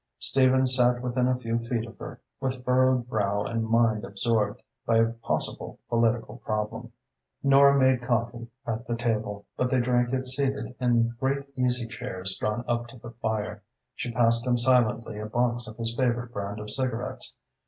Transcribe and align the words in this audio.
Stephen 0.17 0.65
sat 0.65 0.99
within 1.03 1.27
a 1.27 1.37
few 1.37 1.59
feet 1.59 1.85
of 1.87 1.95
her, 1.99 2.19
with 2.39 2.65
furrowed 2.65 3.07
brow 3.07 3.43
and 3.43 3.63
mind 3.69 4.03
absorbed 4.03 4.59
by 4.83 4.97
a 4.97 5.11
possible 5.11 5.77
political 5.89 6.37
problem. 6.37 6.91
Nora 7.43 7.77
made 7.79 8.01
coffee 8.01 8.47
at 8.65 8.87
the 8.87 8.95
table, 8.95 9.45
but 9.57 9.69
they 9.69 9.79
drank 9.79 10.11
it 10.11 10.27
seated 10.27 10.73
in 10.79 11.15
great 11.19 11.45
easy 11.55 11.85
chairs 11.85 12.35
drawn 12.37 12.63
up 12.67 12.87
to 12.87 12.97
the 12.97 13.11
fire. 13.11 13.61
She 13.93 14.11
passed 14.11 14.43
him 14.47 14.57
silently 14.57 15.19
a 15.19 15.27
box 15.27 15.67
of 15.67 15.77
his 15.77 15.93
favourite 15.95 16.33
brand 16.33 16.59
of 16.59 16.71
cigarettes. 16.71 17.35